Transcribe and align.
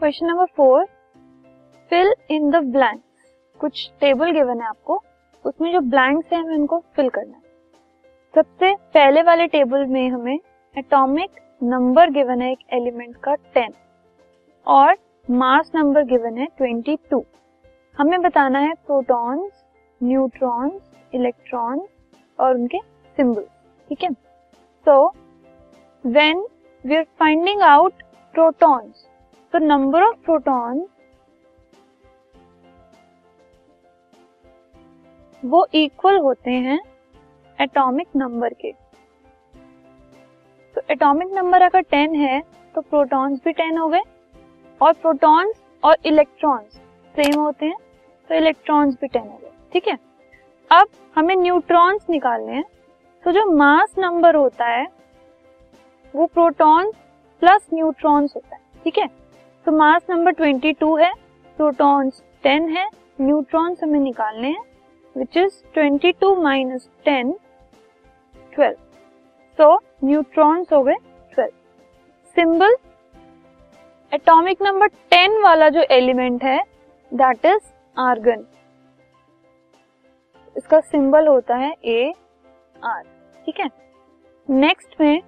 Question 0.00 0.26
number 0.26 0.44
four 0.56 0.84
fill 1.90 2.14
in 2.30 2.50
the 2.50 2.56
blanks 2.66 3.24
कुछ 3.60 3.90
table 4.00 4.30
given 4.30 4.60
है 4.60 4.66
आपको। 4.66 4.94
उसमें 5.44 5.72
जो 5.72 5.80
ब्लैंक्स 5.80 6.32
है, 6.32 6.38
हमें 6.38 6.54
उनको 6.56 6.78
फिल 6.96 7.08
करना 7.08 7.36
है। 7.36 7.42
सबसे 8.34 8.72
पहले 8.94 9.22
वाले 9.22 9.46
टेबल 9.46 9.84
में 9.86 10.08
हमें 10.10 10.38
एटॉमिक 10.74 11.40
नंबर 11.62 12.10
गिवन 12.10 12.42
है, 12.42 12.50
एक 12.52 12.58
एलिमेंट 12.72 13.16
का 13.16 13.34
टेन 13.34 13.74
और 14.66 14.96
मास 15.30 15.70
नंबर 15.74 16.04
गिवन 16.04 16.38
है 16.38 16.46
ट्वेंटी 16.46 16.96
टू 17.10 17.24
हमें 17.98 18.20
बताना 18.22 18.58
है 18.58 18.72
प्रोटॉन्स 18.86 19.52
न्यूट्रॉन्स 20.02 20.80
इलेक्ट्रॉन्स 21.14 21.88
और 22.38 22.54
उनके 22.54 22.78
सिंबल 23.16 23.44
ठीक 23.88 24.02
है? 24.02 24.12
So 24.12 25.06
when 26.04 26.44
we 26.84 26.96
are 26.96 27.04
finding 27.18 27.62
out 27.62 28.02
protons 28.34 29.06
तो 29.52 29.58
नंबर 29.58 30.02
ऑफ़ 30.02 30.16
प्रोटॉन्स 30.16 30.88
वो 35.42 35.66
इक्वल 35.74 36.18
होते 36.18 36.50
हैं 36.50 36.78
एटॉमिक 37.58 38.08
नंबर 38.16 38.54
के। 38.54 38.72
तो 40.76 40.82
एटॉमिक 40.90 41.32
नंबर 41.32 41.62
अगर 41.62 41.80
टेन 41.80 42.14
है 42.14 42.40
तो 42.74 42.80
प्रोटॉन्स 42.80 43.40
भी 43.44 43.52
टेन 43.52 43.78
हो 43.78 43.88
गए 43.88 44.02
और 44.80 44.92
प्रोटॉन्स 44.92 45.62
और 45.82 45.96
इलेक्ट्रॉन्स 46.04 46.76
सेम 47.14 47.40
होते 47.40 47.66
हैं 47.66 47.76
तो 48.30 48.34
इलेक्ट्रॉन्स 48.34 48.94
भी 49.00 49.08
टेन 49.08 49.28
हो 49.28 49.38
गए। 49.38 49.50
ठीक 49.72 49.88
है? 49.88 49.98
अब 50.70 50.88
हमें 51.16 51.36
न्यूट्रॉन्स 51.36 52.10
निकालने 52.10 52.52
हैं। 52.52 52.64
तो 53.24 53.32
जो 53.32 53.50
मास 53.52 53.94
नंबर 53.98 54.36
होता 54.36 54.66
है, 54.66 54.86
वो 56.14 56.26
प्रोटॉन्स 56.26 56.94
प्लस 57.42 57.66
न्यूट्रॉन्स 57.74 58.36
होता 58.36 58.56
है। 58.56 58.62
ठीक 58.84 58.98
है? 58.98 59.08
तो 59.66 59.72
मास 59.72 60.02
नंबर 60.10 60.32
22 60.34 60.98
है 61.00 61.12
प्रोटॉन्स 61.58 62.22
10 62.44 62.68
है 62.76 62.84
न्यूट्रॉन्स 63.20 63.82
हमें 63.82 63.98
निकालने 64.00 64.48
हैं 64.48 64.62
which 65.16 65.36
is 65.36 65.58
22 65.76 66.36
minus 66.42 66.88
ten 67.04 67.32
twelve 68.52 68.76
so 69.58 69.74
neutrons 70.04 70.72
हो 70.72 70.82
गए 70.82 70.94
ट्वेल्व 71.32 71.52
सिंबल 72.36 72.76
एटॉमिक 74.12 74.62
नंबर 74.62 74.88
10 75.14 75.42
वाला 75.42 75.68
जो 75.68 75.82
एलिमेंट 75.90 76.44
है 76.44 76.58
दैट 77.12 77.44
इज़ 77.46 77.70
आर्गन 77.96 78.44
इसका 80.56 80.80
सिंबल 80.80 81.26
होता 81.28 81.56
है 81.56 81.72
ए 81.86 82.12
आर 82.84 83.02
ठीक 83.46 83.60
है? 83.60 83.68
नेक्स्ट 84.48 85.00
में 85.00 85.22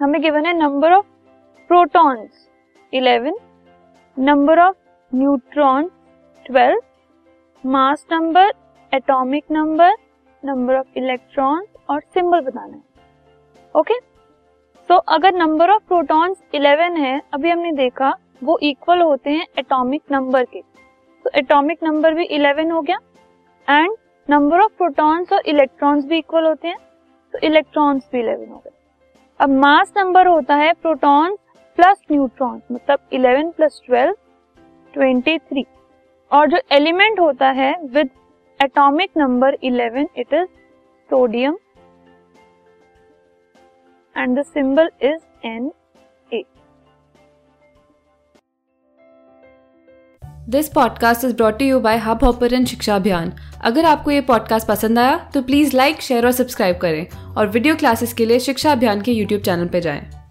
हमें 0.00 0.20
गिवन 0.22 0.46
है 0.46 0.56
number 0.58 0.92
of 0.92 1.06
protons 1.70 2.48
11 2.92 3.34
number 4.16 4.58
of 4.58 4.76
neutron 5.12 5.88
12 6.46 6.80
mass 7.64 8.04
number 8.12 8.52
atomic 8.92 9.44
number 9.50 9.92
number 10.42 10.74
of 10.74 10.98
electron 10.98 11.64
और 11.90 12.00
सिंबल 12.14 12.40
बताना 12.40 12.72
है। 12.72 12.82
ओके 13.74 13.98
तो 14.88 14.96
अगर 15.08 15.34
नंबर 15.34 15.70
ऑफ़ 15.70 15.82
प्रोटॉन्स 15.88 16.42
11 16.54 16.98
है, 16.98 17.20
अभी 17.34 17.50
हमने 17.50 17.72
देखा, 17.72 18.12
वो 18.44 18.58
इक्वल 18.62 19.00
होते 19.00 19.30
हैं 19.30 19.46
एटॉमिक 19.58 20.02
नंबर 20.12 20.44
के। 20.44 20.60
तो 20.60 21.30
एटॉमिक 21.34 21.82
नंबर 21.82 22.14
भी 22.14 22.26
11 22.28 22.72
हो 22.72 22.82
गया 22.82 22.98
एंड 23.68 23.96
नंबर 24.28 24.60
ऑफ़ 24.60 24.72
प्रोटॉन्स 24.78 25.32
और 25.32 25.42
इलेक्ट्रॉन्स 25.46 26.04
भी 26.06 26.18
इक्वल 26.18 26.46
होते 26.46 26.68
हैं 26.68 26.76
तो 27.34 27.38
इलेक्ट्रॉन्स 27.38 28.08
भी 28.12 28.22
11 28.22 28.50
हो 28.50 28.58
गए। 28.58 28.70
अब 29.40 29.50
मास 29.50 29.92
नंबर 29.96 30.26
होता 30.26 30.56
है 30.56 30.72
प्रोटॉन्स 30.72 31.38
प्लस 31.78 32.00
न्यूट्रॉन 32.12 32.60
मतलब 32.72 32.98
11 33.14 33.52
प्लस 33.52 33.80
12 33.90 34.14
23 34.94 35.64
और 36.30 36.48
जो 36.48 36.58
एलिमेंट 36.72 37.20
होता 37.20 37.48
है 37.50 37.74
with 37.84 38.10
atomic 38.60 39.10
number 39.16 39.56
11 39.64 40.06
it 40.16 40.34
is 40.34 40.46
sodium 41.10 41.58
and 44.16 44.38
the 44.38 44.42
symbol 44.42 44.90
is 45.02 45.46
N 45.46 45.70
this 50.48 50.68
podcast 50.68 51.24
is 51.24 51.36
brought 51.36 51.62
you 51.62 51.80
by 51.80 51.96
Hubhopper 52.24 52.64
Shiksha 52.64 52.96
Abhiyan 52.96 53.32
अगर 53.64 53.84
आपको 53.84 54.10
ये 54.10 54.20
पॉडकास्ट 54.20 54.68
पसंद 54.68 54.98
आया 54.98 55.30
तो 55.34 55.42
प्लीज़ 55.42 55.76
लाइक 55.76 56.00
शेयर 56.00 56.26
और 56.26 56.32
सब्सक्राइब 56.32 56.78
करें। 56.78 57.06
और 57.36 57.46
वीडियो 57.46 57.76
क्लासेस 57.76 58.12
के 58.12 58.26
लिए 58.26 58.38
शिक्षा 58.40 58.72
अभियान 58.72 59.00
के 59.00 59.12
यूट्यूब 59.12 59.42
चैनल 59.42 59.68
पर 59.68 59.78
जाएँ। 59.78 60.21